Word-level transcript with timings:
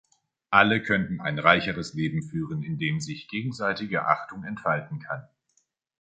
Alle 0.49 0.81
könnten 0.81 1.21
ein 1.21 1.37
reicheres 1.37 1.93
Leben 1.93 2.23
führen, 2.23 2.63
in 2.63 2.79
dem 2.79 2.99
sich 2.99 3.27
gegenseitige 3.27 4.07
Achtung 4.07 4.43
entfalten 4.45 4.97
kann. 4.97 5.29